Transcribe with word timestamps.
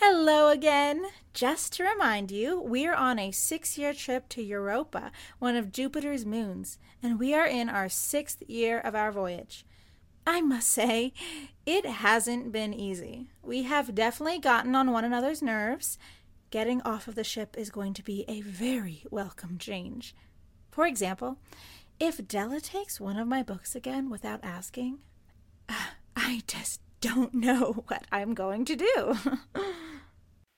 Hello 0.00 0.48
again. 0.48 1.06
Just 1.34 1.72
to 1.72 1.82
remind 1.82 2.30
you, 2.30 2.60
we 2.60 2.86
are 2.86 2.94
on 2.94 3.18
a 3.18 3.32
six 3.32 3.76
year 3.76 3.92
trip 3.92 4.28
to 4.28 4.40
Europa, 4.40 5.10
one 5.40 5.56
of 5.56 5.72
Jupiter's 5.72 6.24
moons, 6.24 6.78
and 7.02 7.18
we 7.18 7.34
are 7.34 7.48
in 7.48 7.68
our 7.68 7.88
sixth 7.88 8.40
year 8.46 8.78
of 8.78 8.94
our 8.94 9.10
voyage. 9.10 9.66
I 10.24 10.40
must 10.40 10.68
say, 10.68 11.12
it 11.66 11.84
hasn't 11.84 12.52
been 12.52 12.72
easy. 12.72 13.26
We 13.42 13.64
have 13.64 13.96
definitely 13.96 14.38
gotten 14.38 14.76
on 14.76 14.92
one 14.92 15.04
another's 15.04 15.42
nerves. 15.42 15.98
Getting 16.50 16.80
off 16.82 17.08
of 17.08 17.16
the 17.16 17.24
ship 17.24 17.56
is 17.58 17.68
going 17.68 17.92
to 17.94 18.04
be 18.04 18.24
a 18.28 18.40
very 18.42 19.02
welcome 19.10 19.58
change. 19.58 20.14
For 20.70 20.86
example, 20.86 21.38
if 21.98 22.28
Della 22.28 22.60
takes 22.60 23.00
one 23.00 23.16
of 23.16 23.26
my 23.26 23.42
books 23.42 23.74
again 23.74 24.10
without 24.10 24.44
asking, 24.44 25.00
I 26.16 26.42
just 26.46 26.82
don't 27.00 27.34
know 27.34 27.72
what 27.88 28.04
I'm 28.12 28.34
going 28.34 28.64
to 28.66 28.76
do. 28.76 29.18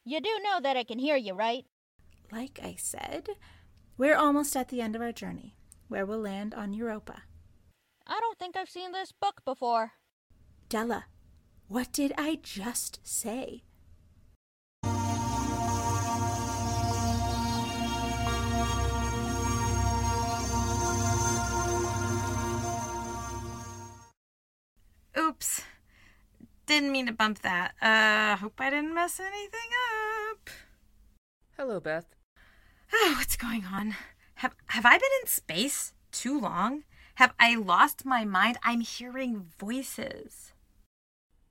You 0.04 0.20
do 0.20 0.30
know 0.42 0.60
that 0.62 0.77
I 0.77 0.84
can 0.84 0.98
hear 0.98 1.16
you, 1.16 1.34
right? 1.34 1.64
like 2.32 2.60
I 2.62 2.77
said, 2.78 3.28
we're 3.96 4.16
almost 4.16 4.56
at 4.56 4.68
the 4.68 4.80
end 4.80 4.95
of 4.96 5.02
our 5.02 5.12
journey, 5.12 5.56
where 5.88 6.06
we'll 6.06 6.20
land 6.20 6.54
on 6.54 6.73
Europa. 6.73 7.23
I 8.06 8.20
don't 8.20 8.38
think 8.38 8.56
I've 8.56 8.70
seen 8.70 8.92
this 8.92 9.12
book 9.12 9.42
before. 9.45 9.92
Della, 10.68 11.06
what 11.68 11.92
did 11.92 12.12
I 12.16 12.38
just 12.42 13.00
say? 13.02 13.62
Oops. 25.18 25.62
Didn't 26.71 26.93
mean 26.93 27.07
to 27.07 27.13
bump 27.13 27.40
that. 27.40 27.74
Uh, 27.82 28.37
hope 28.37 28.60
I 28.60 28.71
didn't 28.71 28.95
mess 28.95 29.18
anything 29.18 29.71
up. 30.30 30.49
Hello, 31.57 31.80
Beth. 31.80 32.15
Oh, 32.93 33.15
what's 33.18 33.35
going 33.35 33.65
on? 33.65 33.96
Have 34.35 34.54
have 34.66 34.87
I 34.87 34.96
been 34.96 35.10
in 35.21 35.27
space 35.27 35.95
too 36.12 36.38
long? 36.38 36.85
Have 37.16 37.35
I 37.40 37.57
lost 37.57 38.04
my 38.04 38.24
mind? 38.24 38.57
I'm 38.62 38.82
hearing 38.82 39.46
voices. 39.59 40.52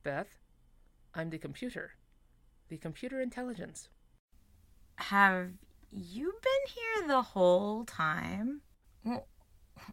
Beth, 0.04 0.30
I'm 1.14 1.32
the 1.32 1.38
computer. 1.38 1.96
The 2.70 2.78
computer 2.78 3.20
intelligence. 3.20 3.90
Have 4.96 5.50
you 5.92 6.34
been 6.42 6.74
here 6.74 7.08
the 7.10 7.24
whole 7.24 7.84
time? 7.84 8.62
Well, 9.04 9.28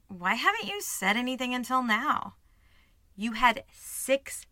why 0.06 0.34
haven't 0.34 0.68
you 0.68 0.80
said 0.80 1.16
anything 1.16 1.52
until 1.52 1.82
now? 1.82 2.34
You 3.16 3.32
had 3.32 3.64
six 3.72 4.46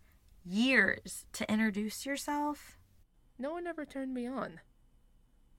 years 0.45 1.27
to 1.33 1.51
introduce 1.51 2.05
yourself. 2.07 2.79
No 3.39 3.53
one 3.53 3.67
ever 3.67 3.85
turned 3.85 4.15
me 4.15 4.27
on. 4.27 4.61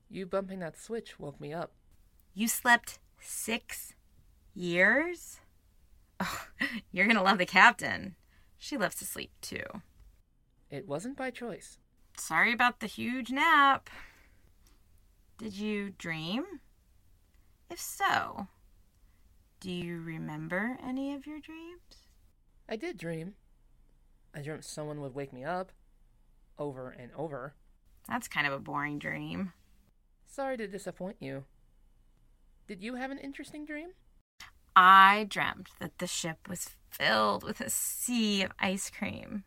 You 0.08 0.26
bumping 0.26 0.60
that 0.60 0.78
switch 0.78 1.18
woke 1.18 1.40
me 1.40 1.52
up. 1.52 1.72
You 2.34 2.48
slept 2.48 2.98
six 3.20 3.94
years? 4.54 5.40
Oh, 6.20 6.46
you're 6.92 7.06
gonna 7.06 7.22
love 7.22 7.38
the 7.38 7.46
captain. 7.46 8.14
She 8.56 8.76
loves 8.76 8.96
to 8.96 9.04
sleep 9.04 9.32
too. 9.40 9.64
It 10.70 10.86
wasn't 10.86 11.16
by 11.16 11.30
choice. 11.30 11.78
Sorry 12.16 12.52
about 12.52 12.80
the 12.80 12.86
huge 12.86 13.30
nap. 13.30 13.90
Did 15.38 15.54
you 15.54 15.90
dream? 15.90 16.44
If 17.70 17.80
so, 17.80 18.46
do 19.60 19.70
you 19.70 20.00
remember 20.00 20.78
any 20.82 21.14
of 21.14 21.26
your 21.26 21.40
dreams? 21.40 22.06
I 22.68 22.76
did 22.76 22.96
dream. 22.96 23.34
I 24.36 24.42
dreamt 24.42 24.66
someone 24.66 25.00
would 25.00 25.14
wake 25.14 25.32
me 25.32 25.44
up. 25.44 25.72
Over 26.58 26.90
and 26.90 27.10
over. 27.16 27.54
That's 28.06 28.28
kind 28.28 28.46
of 28.46 28.52
a 28.52 28.58
boring 28.58 28.98
dream. 28.98 29.54
Sorry 30.26 30.58
to 30.58 30.68
disappoint 30.68 31.16
you. 31.20 31.44
Did 32.68 32.82
you 32.82 32.96
have 32.96 33.10
an 33.10 33.18
interesting 33.18 33.64
dream? 33.64 33.90
I 34.74 35.26
dreamt 35.30 35.70
that 35.80 35.98
the 35.98 36.06
ship 36.06 36.48
was 36.50 36.76
filled 36.90 37.44
with 37.44 37.62
a 37.62 37.70
sea 37.70 38.42
of 38.42 38.52
ice 38.60 38.90
cream, 38.90 39.44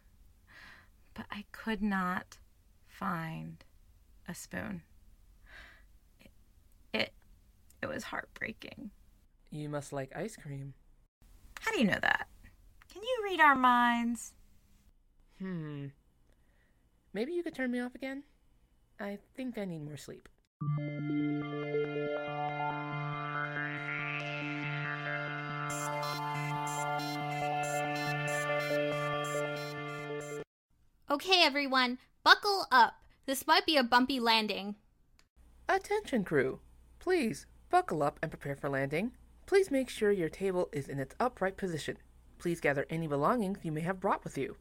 but 1.14 1.28
I 1.30 1.46
could 1.52 1.84
not 1.84 2.40
find 2.88 3.64
a 4.28 4.34
spoon. 4.34 4.82
It, 6.20 6.32
it, 6.94 7.14
it 7.84 7.88
was 7.88 8.06
heartbreaking. 8.06 8.90
You 9.52 9.70
must 9.70 9.94
like 9.94 10.16
ice 10.16 10.36
cream. 10.36 10.74
How 11.60 11.72
do 11.72 11.78
you 11.78 11.86
know 11.86 12.00
that? 12.02 12.28
Can 12.92 13.04
you 13.04 13.22
read 13.24 13.40
our 13.40 13.56
minds? 13.56 14.34
Hmm. 15.40 15.88
Maybe 17.14 17.32
you 17.34 17.44
could 17.44 17.56
turn 17.56 17.72
me 17.72 17.80
off 17.80 17.96
again? 17.96 18.24
I 19.00 19.18
think 19.36 19.58
I 19.58 19.66
need 19.66 19.86
more 19.86 19.98
sleep. 19.98 20.28
Okay, 31.12 31.42
everyone, 31.44 31.98
buckle 32.24 32.68
up. 32.72 32.96
This 33.26 33.48
might 33.48 33.66
be 33.66 33.78
a 33.78 33.84
bumpy 33.84 34.20
landing. 34.20 34.76
Attention, 35.68 36.24
crew. 36.24 36.60
Please, 37.00 37.46
buckle 37.70 38.04
up 38.04 38.20
and 38.22 38.30
prepare 38.30 38.56
for 38.56 38.70
landing. 38.70 39.12
Please 39.46 39.72
make 39.72 39.90
sure 39.90 40.12
your 40.12 40.30
table 40.30 40.70
is 40.72 40.88
in 40.88 41.00
its 41.00 41.16
upright 41.20 41.58
position. 41.58 41.98
Please 42.38 42.60
gather 42.60 42.86
any 42.90 43.08
belongings 43.08 43.60
you 43.64 43.72
may 43.72 43.82
have 43.82 44.00
brought 44.00 44.24
with 44.24 44.38
you. 44.38 44.58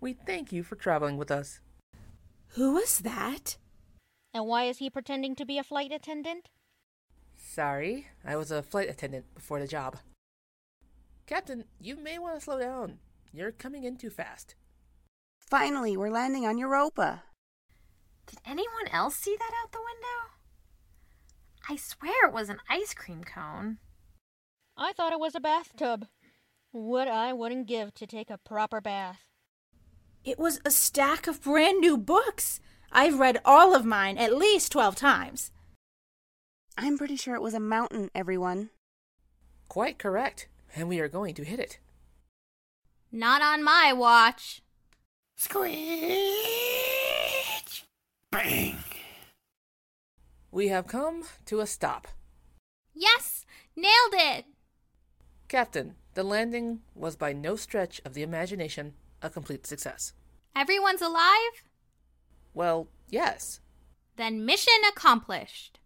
We 0.00 0.14
thank 0.14 0.50
you 0.50 0.62
for 0.62 0.76
traveling 0.76 1.18
with 1.18 1.30
us. 1.30 1.60
Who 2.54 2.72
was 2.74 3.00
that? 3.00 3.58
And 4.32 4.46
why 4.46 4.64
is 4.64 4.78
he 4.78 4.88
pretending 4.88 5.36
to 5.36 5.44
be 5.44 5.58
a 5.58 5.64
flight 5.64 5.92
attendant? 5.92 6.48
Sorry, 7.36 8.06
I 8.24 8.36
was 8.36 8.50
a 8.50 8.62
flight 8.62 8.88
attendant 8.88 9.26
before 9.34 9.60
the 9.60 9.66
job. 9.66 9.98
Captain, 11.26 11.64
you 11.78 11.96
may 11.96 12.18
want 12.18 12.36
to 12.36 12.40
slow 12.40 12.58
down. 12.58 12.98
You're 13.32 13.52
coming 13.52 13.84
in 13.84 13.96
too 13.96 14.10
fast. 14.10 14.54
Finally, 15.38 15.96
we're 15.96 16.10
landing 16.10 16.46
on 16.46 16.58
Europa. 16.58 17.24
Did 18.26 18.38
anyone 18.46 18.88
else 18.92 19.16
see 19.16 19.36
that 19.38 19.52
out 19.62 19.72
the 19.72 19.78
window? 19.78 20.30
I 21.68 21.76
swear 21.76 22.26
it 22.26 22.32
was 22.32 22.48
an 22.48 22.58
ice 22.68 22.94
cream 22.94 23.22
cone. 23.22 23.78
I 24.76 24.92
thought 24.92 25.12
it 25.12 25.20
was 25.20 25.34
a 25.34 25.40
bathtub. 25.40 26.06
What 26.72 27.08
I 27.08 27.32
wouldn't 27.32 27.66
give 27.66 27.92
to 27.94 28.06
take 28.06 28.30
a 28.30 28.38
proper 28.38 28.80
bath. 28.80 29.29
It 30.24 30.38
was 30.38 30.60
a 30.64 30.70
stack 30.70 31.26
of 31.26 31.42
brand 31.42 31.80
new 31.80 31.96
books. 31.96 32.60
I've 32.92 33.18
read 33.18 33.40
all 33.44 33.74
of 33.74 33.86
mine 33.86 34.18
at 34.18 34.36
least 34.36 34.72
12 34.72 34.94
times. 34.94 35.50
I'm 36.76 36.98
pretty 36.98 37.16
sure 37.16 37.34
it 37.34 37.42
was 37.42 37.54
a 37.54 37.60
mountain, 37.60 38.10
everyone. 38.14 38.70
Quite 39.68 39.98
correct, 39.98 40.48
and 40.76 40.88
we 40.88 41.00
are 41.00 41.08
going 41.08 41.34
to 41.34 41.44
hit 41.44 41.58
it. 41.58 41.78
Not 43.10 43.40
on 43.40 43.62
my 43.64 43.92
watch. 43.94 44.62
Squeak! 45.36 45.70
Bang! 48.30 48.76
We 50.52 50.68
have 50.68 50.86
come 50.86 51.24
to 51.46 51.60
a 51.60 51.66
stop. 51.66 52.08
Yes, 52.94 53.46
nailed 53.74 54.12
it. 54.12 54.44
Captain, 55.48 55.94
the 56.14 56.22
landing 56.22 56.80
was 56.94 57.16
by 57.16 57.32
no 57.32 57.56
stretch 57.56 58.00
of 58.04 58.14
the 58.14 58.22
imagination 58.22 58.94
a 59.22 59.30
complete 59.30 59.66
success. 59.66 60.12
Everyone's 60.56 61.02
alive? 61.02 61.64
Well, 62.54 62.88
yes. 63.08 63.60
Then 64.16 64.44
mission 64.44 64.74
accomplished. 64.88 65.78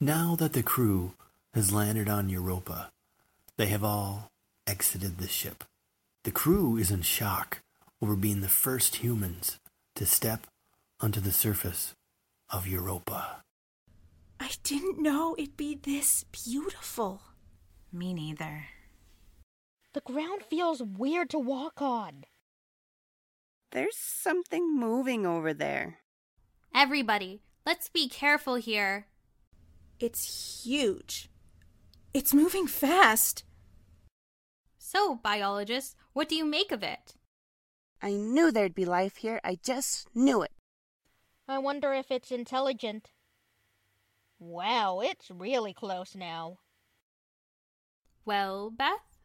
Now 0.00 0.36
that 0.36 0.52
the 0.52 0.62
crew 0.62 1.14
has 1.54 1.72
landed 1.72 2.10
on 2.10 2.28
Europa, 2.28 2.90
they 3.56 3.66
have 3.66 3.82
all 3.82 4.30
exited 4.66 5.16
the 5.16 5.28
ship. 5.28 5.64
The 6.24 6.30
crew 6.30 6.76
is 6.76 6.90
in 6.90 7.02
shock 7.02 7.60
over 8.02 8.16
being 8.16 8.40
the 8.42 8.48
first 8.48 8.96
humans 8.96 9.58
to 9.94 10.04
step 10.04 10.46
onto 11.00 11.20
the 11.20 11.32
surface 11.32 11.94
of 12.54 12.68
Europa. 12.68 13.42
I 14.38 14.50
didn't 14.62 15.02
know 15.02 15.34
it'd 15.36 15.56
be 15.56 15.74
this 15.74 16.24
beautiful. 16.30 17.20
Me 17.92 18.14
neither. 18.14 18.66
The 19.92 20.02
ground 20.02 20.42
feels 20.48 20.80
weird 20.80 21.30
to 21.30 21.38
walk 21.40 21.82
on. 21.82 22.22
There's 23.72 23.96
something 23.96 24.78
moving 24.78 25.26
over 25.26 25.52
there. 25.52 25.98
Everybody, 26.72 27.42
let's 27.66 27.88
be 27.88 28.08
careful 28.08 28.54
here. 28.54 29.08
It's 29.98 30.62
huge. 30.64 31.28
It's 32.12 32.32
moving 32.32 32.68
fast. 32.68 33.42
So, 34.78 35.16
biologists, 35.16 35.96
what 36.12 36.28
do 36.28 36.36
you 36.36 36.44
make 36.44 36.70
of 36.70 36.84
it? 36.84 37.16
I 38.00 38.12
knew 38.12 38.52
there'd 38.52 38.76
be 38.76 38.84
life 38.84 39.16
here. 39.16 39.40
I 39.42 39.58
just 39.60 40.06
knew 40.14 40.42
it. 40.42 40.52
I 41.46 41.58
wonder 41.58 41.92
if 41.92 42.10
it's 42.10 42.32
intelligent. 42.32 43.10
Wow, 44.38 45.00
it's 45.00 45.30
really 45.30 45.74
close 45.74 46.14
now. 46.14 46.58
Well, 48.24 48.70
Beth? 48.70 49.18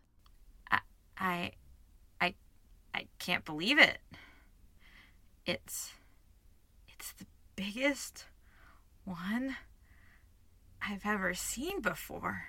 I, 0.69 0.80
I, 1.18 1.51
I, 2.19 2.36
I 2.94 3.07
can't 3.19 3.45
believe 3.45 3.80
it. 3.80 4.00
It's, 5.45 5.94
it's 6.88 7.13
the 7.13 7.25
biggest 7.56 8.25
one 9.06 9.56
I've 10.81 11.06
ever 11.06 11.33
seen 11.33 11.81
before. 11.81 12.44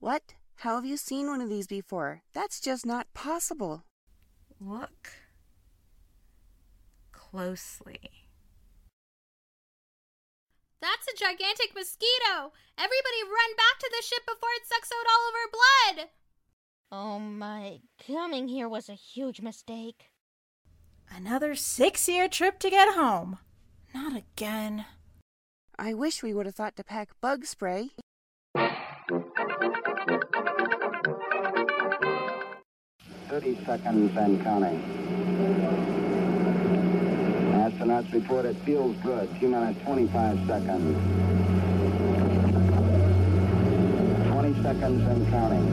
What? 0.00 0.34
How 0.58 0.76
have 0.76 0.84
you 0.84 0.96
seen 0.96 1.26
one 1.28 1.40
of 1.40 1.48
these 1.48 1.66
before? 1.66 2.22
That's 2.32 2.60
just 2.60 2.84
not 2.84 3.12
possible. 3.14 3.84
Look 4.60 5.10
closely. 7.12 8.13
That's 10.84 11.08
a 11.08 11.16
gigantic 11.16 11.74
mosquito! 11.74 12.52
Everybody 12.76 13.22
run 13.22 13.56
back 13.56 13.78
to 13.80 13.90
the 13.90 14.02
ship 14.04 14.26
before 14.26 14.50
it 14.54 14.66
sucks 14.66 14.90
out 14.92 15.06
all 15.10 15.28
of 15.30 15.34
our 15.40 15.48
blood! 15.56 16.10
Oh 16.92 17.18
my, 17.18 17.80
coming 18.06 18.48
here 18.48 18.68
was 18.68 18.90
a 18.90 18.92
huge 18.92 19.40
mistake. 19.40 20.10
Another 21.10 21.54
six 21.54 22.06
year 22.06 22.28
trip 22.28 22.58
to 22.58 22.68
get 22.68 22.96
home. 22.96 23.38
Not 23.94 24.14
again. 24.14 24.84
I 25.78 25.94
wish 25.94 26.22
we 26.22 26.34
would 26.34 26.44
have 26.44 26.54
thought 26.54 26.76
to 26.76 26.84
pack 26.84 27.18
bug 27.18 27.46
spray. 27.46 27.92
Thirty 33.30 33.58
seconds 33.64 34.14
and 34.18 34.44
counting. 34.44 35.04
Astronauts 37.64 38.12
report 38.12 38.44
it 38.44 38.56
feels 38.66 38.94
good. 38.98 39.26
T 39.40 39.46
minus 39.46 39.82
25 39.84 40.46
seconds. 40.46 40.98
20 44.32 44.62
seconds 44.62 45.08
and 45.08 45.26
counting. 45.30 45.66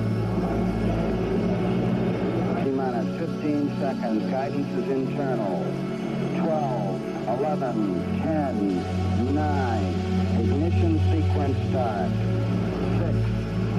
T 2.63 2.71
minus 2.71 3.19
15 3.19 3.79
seconds. 3.81 4.31
Guidance 4.31 4.71
is 4.77 4.89
internal. 4.89 5.65
12, 6.39 7.01
11, 7.41 8.21
10, 8.21 9.35
9. 9.35 9.83
Ignition 10.39 10.97
sequence 11.11 11.57
start. 11.71 12.11
6, 12.99 13.19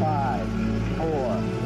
5, 0.00 0.48
4, 0.98 1.61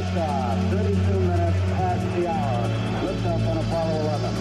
liftoff. 0.00 0.56
32 0.70 1.20
minutes 1.20 1.60
past 1.76 2.04
the 2.16 2.26
hour. 2.26 2.68
Liftoff 3.04 3.48
on 3.50 3.56
Apollo 3.58 4.00
11. 4.00 4.34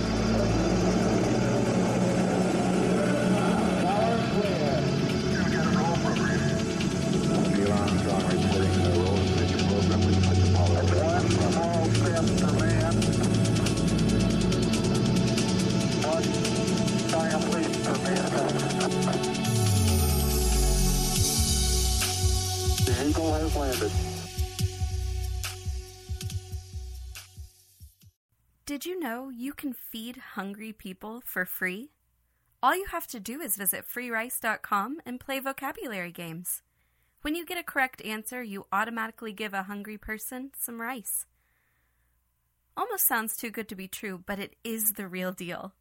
Tower 3.84 4.18
clear. 4.34 4.72
Neil 7.52 7.72
Armstrong 7.74 8.26
the 8.30 8.92
roll 9.00 9.20
program 9.68 10.02
Apollo 10.50 10.80
11. 10.80 11.04
One 11.04 11.28
small 11.52 11.84
step 11.92 12.26
for 12.40 12.52
man. 12.60 12.94
One 16.08 16.28
giant 17.10 17.46
leap 17.54 17.74
for. 17.84 17.98
The 22.86 22.94
Eagle 23.06 23.32
has 23.34 23.56
landed. 23.56 24.19
Did 28.70 28.86
you 28.86 29.00
know 29.00 29.32
you 29.36 29.54
can 29.54 29.74
feed 29.74 30.18
hungry 30.36 30.72
people 30.74 31.24
for 31.26 31.44
free? 31.44 31.90
All 32.62 32.76
you 32.76 32.86
have 32.92 33.08
to 33.08 33.20
do 33.20 33.42
is 33.42 33.58
visit 33.58 33.84
freerice.com 33.88 35.00
and 35.08 35.20
play 35.20 35.40
vocabulary 35.40 36.12
games. 36.12 36.62
When 37.24 37.34
you 37.34 37.48
get 37.48 37.58
a 37.58 37.64
correct 37.64 38.00
answer, 38.04 38.44
you 38.44 38.68
automatically 38.72 39.34
give 39.34 39.56
a 39.56 39.64
hungry 39.64 39.98
person 39.98 40.52
some 40.56 40.80
rice. 40.80 41.26
Almost 42.78 43.08
sounds 43.08 43.36
too 43.36 43.50
good 43.50 43.68
to 43.70 43.76
be 43.76 43.88
true, 43.88 44.24
but 44.24 44.38
it 44.38 44.56
is 44.64 44.94
the 44.94 45.08
real 45.08 45.32
deal. 45.32 45.74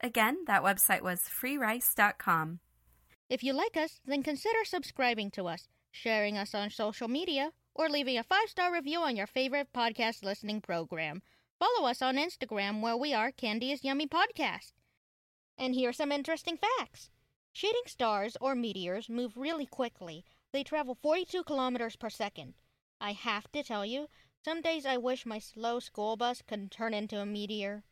Again, 0.00 0.44
that 0.46 0.62
website 0.62 1.02
was 1.02 1.22
freerice.com. 1.22 2.60
If 3.28 3.42
you 3.42 3.52
like 3.54 3.76
us, 3.76 3.98
then 4.06 4.22
consider 4.22 4.64
subscribing 4.64 5.32
to 5.32 5.48
us, 5.48 5.66
sharing 5.90 6.38
us 6.38 6.54
on 6.54 6.70
social 6.70 7.08
media, 7.08 7.50
or 7.74 7.88
leaving 7.88 8.18
a 8.18 8.22
five 8.22 8.48
star 8.48 8.72
review 8.72 9.00
on 9.00 9.16
your 9.16 9.26
favorite 9.26 9.72
podcast 9.74 10.22
listening 10.22 10.60
program. 10.60 11.22
Follow 11.60 11.86
us 11.86 12.00
on 12.00 12.16
Instagram 12.16 12.80
where 12.80 12.96
we 12.96 13.12
are 13.12 13.30
Candy 13.30 13.70
is 13.70 13.84
Yummy 13.84 14.06
Podcast. 14.06 14.72
And 15.58 15.74
here 15.74 15.90
are 15.90 15.92
some 15.92 16.10
interesting 16.10 16.56
facts. 16.56 17.10
Shooting 17.52 17.82
stars 17.84 18.34
or 18.40 18.54
meteors 18.54 19.10
move 19.10 19.36
really 19.36 19.66
quickly. 19.66 20.24
They 20.54 20.64
travel 20.64 20.96
42 21.02 21.44
kilometers 21.44 21.96
per 21.96 22.08
second. 22.08 22.54
I 22.98 23.12
have 23.12 23.52
to 23.52 23.62
tell 23.62 23.84
you, 23.84 24.08
some 24.42 24.62
days 24.62 24.86
I 24.86 24.96
wish 24.96 25.26
my 25.26 25.38
slow 25.38 25.80
school 25.80 26.16
bus 26.16 26.40
could 26.40 26.70
turn 26.70 26.94
into 26.94 27.20
a 27.20 27.26
meteor. 27.26 27.84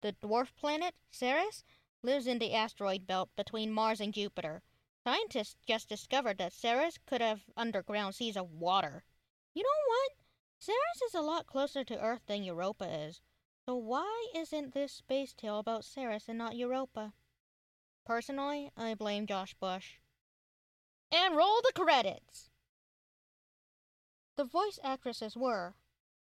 The 0.00 0.14
dwarf 0.14 0.56
planet, 0.56 0.94
Ceres, 1.10 1.62
lives 2.02 2.26
in 2.26 2.38
the 2.38 2.54
asteroid 2.54 3.06
belt 3.06 3.28
between 3.36 3.70
Mars 3.70 4.00
and 4.00 4.14
Jupiter. 4.14 4.62
Scientists 5.06 5.56
just 5.68 5.90
discovered 5.90 6.38
that 6.38 6.54
Ceres 6.54 6.98
could 7.04 7.20
have 7.20 7.42
underground 7.54 8.14
seas 8.14 8.38
of 8.38 8.50
water. 8.50 9.04
You 9.52 9.62
know 9.62 9.88
what? 9.88 10.23
Ceres 10.64 11.02
is 11.06 11.14
a 11.14 11.20
lot 11.20 11.46
closer 11.46 11.84
to 11.84 12.00
Earth 12.00 12.22
than 12.24 12.42
Europa 12.42 12.86
is. 12.86 13.20
So 13.66 13.76
why 13.76 14.28
isn't 14.34 14.72
this 14.72 14.94
space 14.94 15.34
tale 15.34 15.58
about 15.58 15.84
Ceres 15.84 16.26
and 16.26 16.38
not 16.38 16.56
Europa? 16.56 17.12
Personally, 18.06 18.70
I 18.74 18.94
blame 18.94 19.26
Josh 19.26 19.52
Bush. 19.52 19.98
And 21.12 21.36
roll 21.36 21.60
the 21.60 21.72
credits! 21.74 22.48
The 24.36 24.44
voice 24.44 24.78
actresses 24.82 25.36
were 25.36 25.74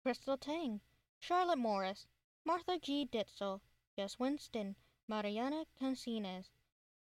Crystal 0.03 0.37
Tang, 0.37 0.81
Charlotte 1.21 1.59
Morris, 1.59 2.09
Martha 2.45 2.77
G. 2.77 3.07
Ditzel, 3.07 3.61
Jess 3.97 4.19
Winston, 4.19 4.75
Mariana 5.07 5.65
Cancines, 5.81 6.51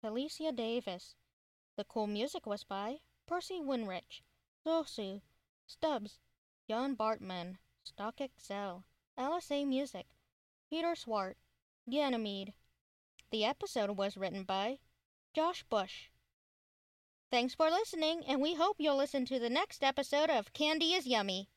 Felicia 0.00 0.50
Davis. 0.50 1.14
The 1.76 1.84
cool 1.84 2.06
music 2.06 2.46
was 2.46 2.64
by 2.64 3.00
Percy 3.26 3.60
Winrich, 3.60 4.22
Zosu, 4.64 5.20
Stubbs, 5.66 6.20
John 6.68 6.94
Bartman, 6.94 7.56
Stock 7.82 8.20
Excel, 8.20 8.84
LSA 9.18 9.66
Music, 9.66 10.04
Peter 10.68 10.94
Swart, 10.94 11.38
Ganymede. 11.88 12.52
The 13.30 13.46
episode 13.46 13.96
was 13.96 14.18
written 14.18 14.44
by 14.44 14.80
Josh 15.34 15.64
Bush. 15.70 16.10
Thanks 17.30 17.54
for 17.54 17.70
listening, 17.70 18.22
and 18.28 18.42
we 18.42 18.54
hope 18.54 18.76
you'll 18.78 18.98
listen 18.98 19.24
to 19.26 19.38
the 19.38 19.48
next 19.48 19.82
episode 19.82 20.28
of 20.28 20.52
Candy 20.52 20.92
is 20.92 21.06
Yummy. 21.06 21.48